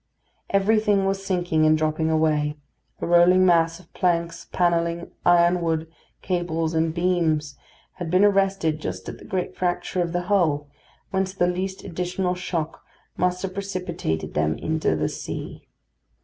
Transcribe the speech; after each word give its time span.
Everything 0.49 1.05
was 1.05 1.23
sinking 1.23 1.63
and 1.63 1.77
dropping 1.77 2.09
away; 2.09 2.57
a 3.01 3.05
rolling 3.05 3.45
mass 3.45 3.79
of 3.79 3.93
planks, 3.93 4.45
panelling, 4.45 5.11
ironwork, 5.27 5.87
cables, 6.23 6.73
and 6.73 6.91
beams 6.91 7.55
had 7.97 8.09
been 8.09 8.25
arrested 8.25 8.81
just 8.81 9.07
at 9.07 9.19
the 9.19 9.25
great 9.25 9.55
fracture 9.55 10.01
of 10.01 10.11
the 10.11 10.23
hull, 10.23 10.67
whence 11.11 11.35
the 11.35 11.45
least 11.45 11.83
additional 11.83 12.33
shock 12.33 12.81
must 13.15 13.43
have 13.43 13.53
precipitated 13.53 14.33
them 14.33 14.57
into 14.57 14.95
the 14.95 15.07
sea. 15.07 15.67